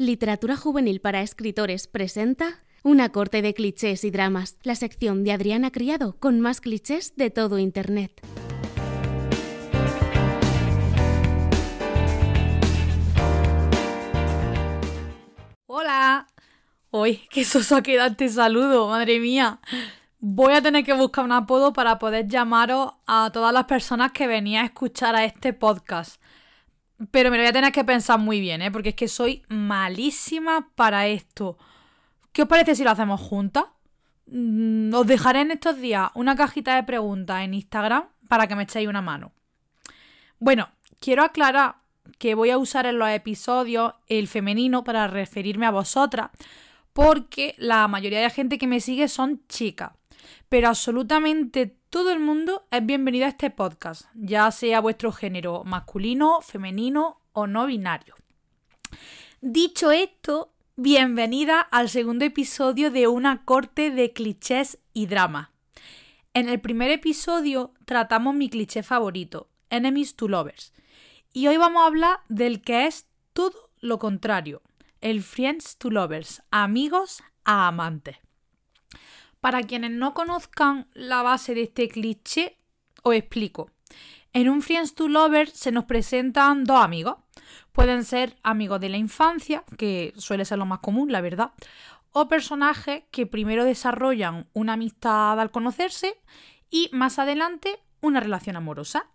[0.00, 5.72] Literatura Juvenil para Escritores presenta Una corte de clichés y dramas, la sección de Adriana
[5.72, 8.12] Criado con más clichés de todo Internet.
[15.66, 16.28] Hola.
[16.92, 19.58] Uy, qué soso queda este saludo, madre mía.
[20.20, 24.28] Voy a tener que buscar un apodo para poder llamaros a todas las personas que
[24.28, 26.22] venía a escuchar a este podcast.
[27.10, 28.70] Pero me lo voy a tener que pensar muy bien, ¿eh?
[28.70, 31.58] Porque es que soy malísima para esto.
[32.32, 33.64] ¿Qué os parece si lo hacemos juntas?
[34.26, 38.64] Mm, os dejaré en estos días una cajita de preguntas en Instagram para que me
[38.64, 39.32] echéis una mano.
[40.38, 40.68] Bueno,
[41.00, 41.76] quiero aclarar
[42.18, 46.30] que voy a usar en los episodios el femenino para referirme a vosotras,
[46.92, 49.92] porque la mayoría de la gente que me sigue son chicas
[50.48, 56.40] pero absolutamente todo el mundo es bienvenido a este podcast, ya sea vuestro género masculino,
[56.42, 58.14] femenino o no binario.
[59.40, 65.52] Dicho esto, bienvenida al segundo episodio de una corte de clichés y drama.
[66.34, 70.74] En el primer episodio tratamos mi cliché favorito, Enemies to Lovers,
[71.32, 74.60] y hoy vamos a hablar del que es todo lo contrario,
[75.00, 78.18] el Friends to Lovers, amigos a amantes.
[79.40, 82.58] Para quienes no conozcan la base de este cliché,
[83.02, 83.70] os explico.
[84.32, 87.16] En un Friends to Lovers se nos presentan dos amigos.
[87.72, 91.52] Pueden ser amigos de la infancia, que suele ser lo más común, la verdad,
[92.12, 96.20] o personajes que primero desarrollan una amistad al conocerse
[96.70, 99.06] y más adelante una relación amorosa.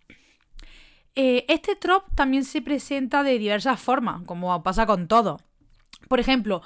[1.14, 5.40] Eh, este trop también se presenta de diversas formas, como pasa con todo.
[6.08, 6.62] Por ejemplo,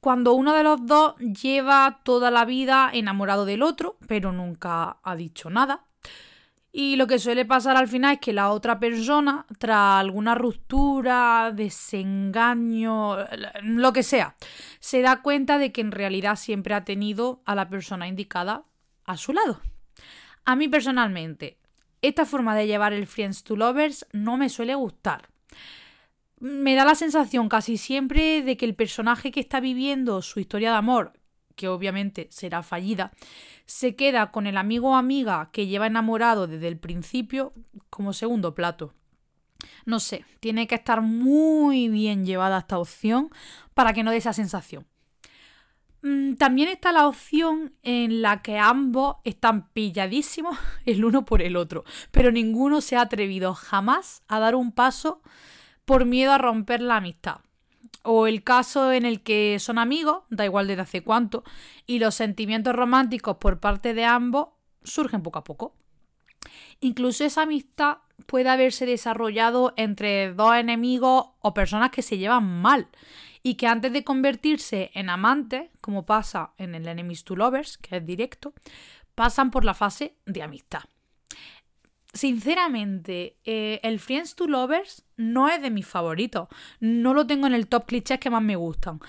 [0.00, 5.16] cuando uno de los dos lleva toda la vida enamorado del otro, pero nunca ha
[5.16, 5.84] dicho nada.
[6.72, 11.50] Y lo que suele pasar al final es que la otra persona, tras alguna ruptura,
[11.52, 13.16] desengaño,
[13.62, 14.36] lo que sea,
[14.78, 18.64] se da cuenta de que en realidad siempre ha tenido a la persona indicada
[19.04, 19.60] a su lado.
[20.44, 21.58] A mí personalmente,
[22.02, 25.28] esta forma de llevar el Friends to Lovers no me suele gustar
[26.40, 30.70] me da la sensación casi siempre de que el personaje que está viviendo su historia
[30.70, 31.12] de amor,
[31.54, 33.12] que obviamente será fallida,
[33.66, 37.52] se queda con el amigo o amiga que lleva enamorado desde el principio
[37.90, 38.94] como segundo plato.
[39.84, 43.30] No sé, tiene que estar muy bien llevada esta opción
[43.74, 44.86] para que no dé esa sensación.
[46.02, 51.56] Mm, también está la opción en la que ambos están pilladísimos el uno por el
[51.56, 55.20] otro, pero ninguno se ha atrevido jamás a dar un paso
[55.90, 57.38] por miedo a romper la amistad.
[58.04, 61.42] O el caso en el que son amigos, da igual desde hace cuánto,
[61.84, 64.50] y los sentimientos románticos por parte de ambos
[64.84, 65.74] surgen poco a poco.
[66.78, 72.86] Incluso esa amistad puede haberse desarrollado entre dos enemigos o personas que se llevan mal
[73.42, 77.96] y que antes de convertirse en amantes, como pasa en el Enemies to Lovers, que
[77.96, 78.54] es directo,
[79.16, 80.84] pasan por la fase de amistad
[82.12, 86.48] sinceramente, eh, el Friends to Lovers no es de mis favoritos.
[86.80, 89.00] No lo tengo en el top clichés que más me gustan.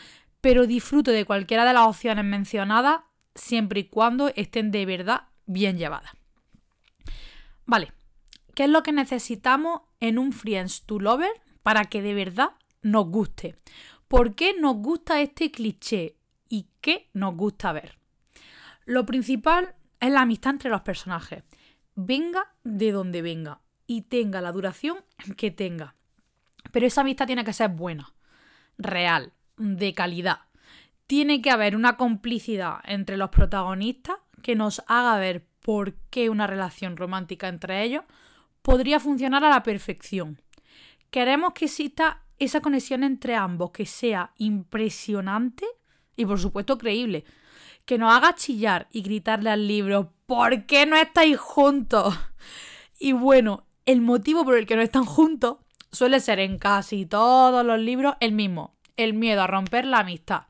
[0.42, 3.02] Pero disfruto de cualquiera de las opciones mencionadas
[3.36, 6.12] siempre y cuando estén de verdad bien llevadas.
[7.66, 7.94] Vale,
[8.56, 12.52] ¿qué es lo que necesitamos en un Friends to Lovers para que de verdad
[12.82, 13.56] nos guste?
[14.08, 16.18] ¿Por qué nos gusta este cliché
[16.50, 17.98] y qué nos gusta ver?
[18.86, 21.44] Lo principal es la amistad entre los personajes
[21.96, 24.98] venga de donde venga y tenga la duración
[25.38, 25.96] que tenga.
[26.72, 28.14] Pero esa amistad tiene que ser buena,
[28.78, 30.40] real, de calidad.
[31.08, 36.48] Tiene que haber una complicidad entre los protagonistas que nos haga ver por qué una
[36.48, 38.04] relación romántica entre ellos
[38.62, 40.42] podría funcionar a la perfección.
[41.10, 45.66] Queremos que exista esa conexión entre ambos que sea impresionante
[46.16, 47.26] y por supuesto creíble.
[47.86, 52.18] Que nos haga chillar y gritarle al libro ¿por qué no estáis juntos?
[53.00, 55.58] Y bueno, el motivo por el que no están juntos
[55.92, 60.44] suele ser en casi todos los libros el mismo, el miedo a romper la amistad.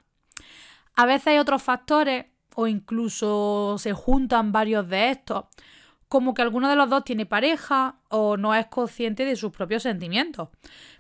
[0.95, 2.25] A veces hay otros factores
[2.55, 5.45] o incluso se juntan varios de estos,
[6.07, 9.83] como que alguno de los dos tiene pareja o no es consciente de sus propios
[9.83, 10.49] sentimientos.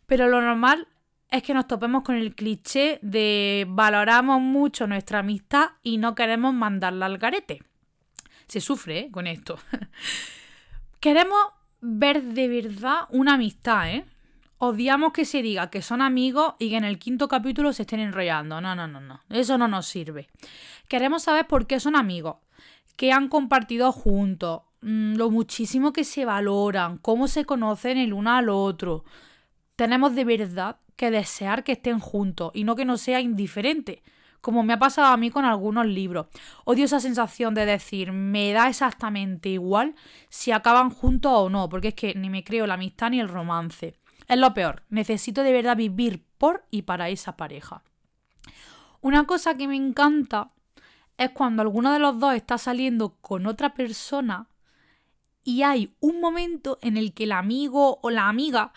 [0.05, 0.87] Pero lo normal
[1.31, 6.53] es que nos topemos con el cliché de valoramos mucho nuestra amistad y no queremos
[6.53, 7.61] mandarla al garete
[8.51, 9.11] se sufre ¿eh?
[9.11, 9.57] con esto.
[10.99, 11.39] Queremos
[11.79, 14.05] ver de verdad una amistad, ¿eh?
[14.57, 18.01] Odiamos que se diga que son amigos y que en el quinto capítulo se estén
[18.01, 18.59] enrollando.
[18.59, 19.21] No, no, no, no.
[19.29, 20.27] Eso no nos sirve.
[20.89, 22.35] Queremos saber por qué son amigos,
[22.97, 28.31] qué han compartido juntos, mm, lo muchísimo que se valoran, cómo se conocen el uno
[28.31, 29.05] al otro.
[29.81, 34.03] Tenemos de verdad que desear que estén juntos y no que no sea indiferente,
[34.39, 36.27] como me ha pasado a mí con algunos libros.
[36.65, 39.95] Odio esa sensación de decir, me da exactamente igual
[40.29, 43.27] si acaban juntos o no, porque es que ni me creo la amistad ni el
[43.27, 43.95] romance.
[44.27, 47.81] Es lo peor, necesito de verdad vivir por y para esa pareja.
[49.01, 50.51] Una cosa que me encanta
[51.17, 54.47] es cuando alguno de los dos está saliendo con otra persona
[55.43, 58.73] y hay un momento en el que el amigo o la amiga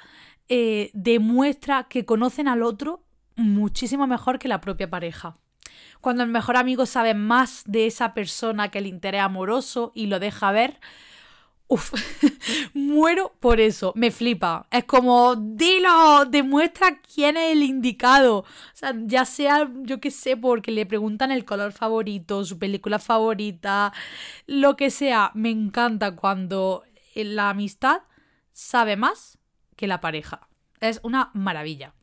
[0.49, 3.03] eh, demuestra que conocen al otro
[3.37, 5.37] muchísimo mejor que la propia pareja.
[6.01, 10.21] Cuando el mejor amigo sabe más de esa persona que el interés amoroso y lo
[10.21, 10.79] deja ver,
[11.67, 11.93] Uf,
[12.75, 14.67] muero por eso, me flipa.
[14.71, 18.41] Es como, dilo, demuestra quién es el indicado.
[18.41, 22.99] O sea, ya sea, yo qué sé, porque le preguntan el color favorito, su película
[22.99, 23.93] favorita,
[24.47, 25.31] lo que sea.
[25.35, 28.03] Me encanta cuando la amistad
[28.53, 29.39] sabe más
[29.77, 30.49] que la pareja.
[30.81, 31.95] Es una maravilla.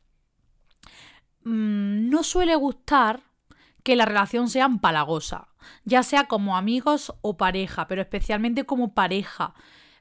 [1.44, 3.22] Mm, no suele gustar
[3.82, 5.48] que la relación sea empalagosa,
[5.84, 9.54] ya sea como amigos o pareja, pero especialmente como pareja.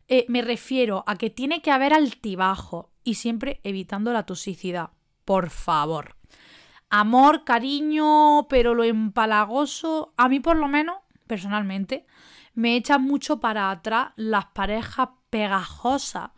[0.07, 4.91] Eh, me refiero a que tiene que haber altibajo y siempre evitando la toxicidad.
[5.25, 6.15] Por favor.
[6.89, 12.05] Amor, cariño, pero lo empalagoso, a mí por lo menos, personalmente,
[12.53, 16.31] me echan mucho para atrás las parejas pegajosas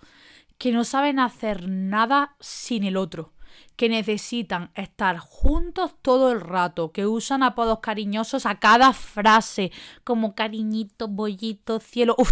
[0.63, 3.33] que no saben hacer nada sin el otro
[3.75, 9.73] que necesitan estar juntos todo el rato, que usan apodos cariñosos a cada frase,
[10.05, 12.15] como cariñito, bollito, cielo.
[12.17, 12.31] Uf.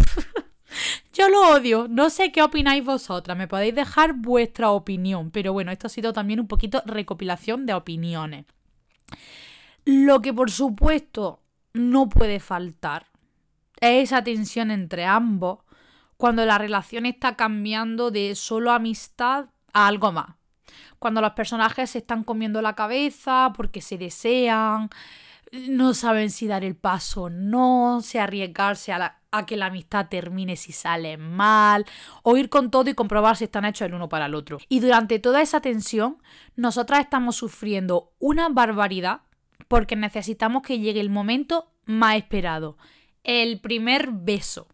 [1.12, 5.70] Yo lo odio, no sé qué opináis vosotras, me podéis dejar vuestra opinión, pero bueno,
[5.70, 8.46] esto ha sido también un poquito recopilación de opiniones.
[9.84, 11.42] Lo que por supuesto
[11.74, 13.08] no puede faltar
[13.78, 15.58] es esa tensión entre ambos
[16.22, 20.36] cuando la relación está cambiando de solo amistad a algo más
[21.00, 24.88] cuando los personajes se están comiendo la cabeza porque se desean,
[25.50, 30.54] no saben si dar el paso o no, si arriesgarse a, que la amistad termine
[30.54, 31.86] si sale mal,
[32.22, 34.58] o ir con todo y comprobar si están hechos el uno para el otro.
[34.68, 36.22] Y durante toda esa tensión,
[36.54, 39.22] nosotras estamos sufriendo una barbaridad
[39.66, 42.78] porque necesitamos que llegue el momento más esperado,
[43.24, 44.68] el primer beso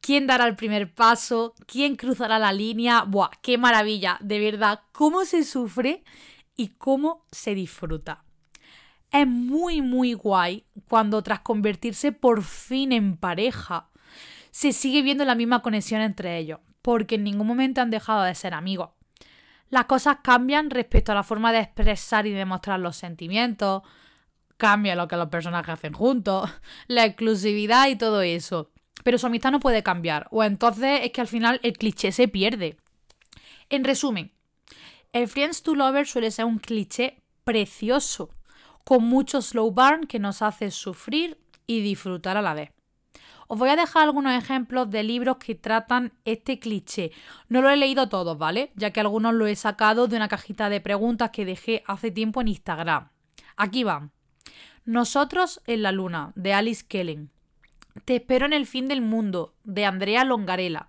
[0.00, 3.04] quién dará el primer paso, quién cruzará la línea.
[3.04, 3.30] ¡Buah!
[3.42, 4.18] ¡Qué maravilla!
[4.20, 6.04] De verdad, cómo se sufre
[6.56, 8.24] y cómo se disfruta.
[9.10, 13.88] Es muy, muy guay cuando tras convertirse por fin en pareja,
[14.50, 18.34] se sigue viendo la misma conexión entre ellos, porque en ningún momento han dejado de
[18.34, 18.90] ser amigos.
[19.70, 23.82] Las cosas cambian respecto a la forma de expresar y demostrar los sentimientos,
[24.56, 26.50] cambia lo que los personajes hacen juntos,
[26.86, 30.28] la exclusividad y todo eso pero su amistad no puede cambiar.
[30.30, 32.76] O entonces es que al final el cliché se pierde.
[33.68, 34.32] En resumen,
[35.12, 38.30] el Friends to Lover suele ser un cliché precioso,
[38.84, 42.70] con mucho slow burn que nos hace sufrir y disfrutar a la vez.
[43.46, 47.12] Os voy a dejar algunos ejemplos de libros que tratan este cliché.
[47.48, 48.72] No lo he leído todos, ¿vale?
[48.74, 52.40] Ya que algunos lo he sacado de una cajita de preguntas que dejé hace tiempo
[52.40, 53.10] en Instagram.
[53.56, 54.12] Aquí van.
[54.84, 57.33] Nosotros en la luna, de Alice Kellen.
[58.04, 60.88] Te espero en el fin del mundo, de Andrea Longarela.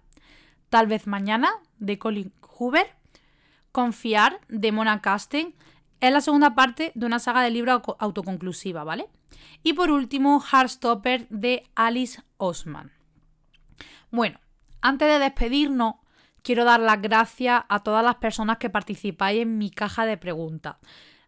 [0.70, 2.88] Tal vez mañana, de Colin Hoover.
[3.72, 5.54] Confiar, de Mona Casten.
[6.02, 9.08] Es la segunda parte de una saga de libros autoconclusiva, ¿vale?
[9.64, 12.92] Y por último, Heartstopper, de Alice Osman.
[14.12, 14.40] Bueno,
[14.82, 15.96] antes de despedirnos,
[16.42, 20.78] quiero dar las gracias a todas las personas que participáis en mi caja de preguntas.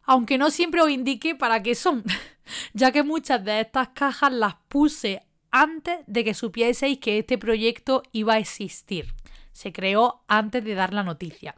[0.03, 2.03] Aunque no siempre os indique para qué son,
[2.73, 8.03] ya que muchas de estas cajas las puse antes de que supieseis que este proyecto
[8.11, 9.13] iba a existir.
[9.51, 11.55] Se creó antes de dar la noticia.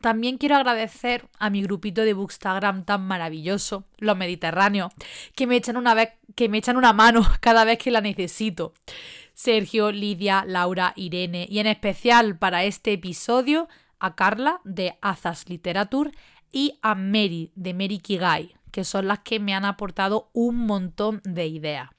[0.00, 4.92] También quiero agradecer a mi grupito de Bookstagram tan maravilloso, los Mediterráneos,
[5.34, 8.74] que me echan una vez, que me echan una mano cada vez que la necesito.
[9.34, 16.10] Sergio, Lidia, Laura, Irene y en especial para este episodio a Carla de Azas Literature
[16.52, 21.22] y a Mary de Mary Kigai, que son las que me han aportado un montón
[21.24, 21.90] de ideas.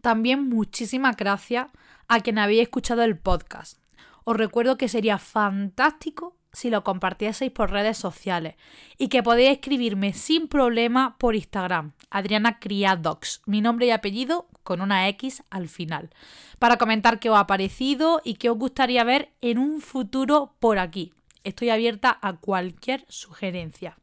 [0.00, 1.66] También muchísimas gracias
[2.08, 3.78] a quien habéis escuchado el podcast.
[4.24, 8.56] Os recuerdo que sería fantástico si lo compartieseis por redes sociales
[8.96, 14.80] y que podéis escribirme sin problema por Instagram, Adriana Criadox, mi nombre y apellido con
[14.80, 16.10] una X al final,
[16.58, 20.78] para comentar qué os ha parecido y qué os gustaría ver en un futuro por
[20.78, 21.12] aquí.
[21.44, 23.96] Estoy abierta a cualquier sugerencia.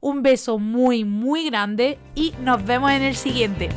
[0.00, 3.68] Un beso muy muy grande y nos vemos en el siguiente.